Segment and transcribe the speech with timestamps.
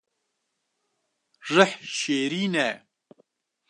[1.53, 2.69] Rih şêrîn e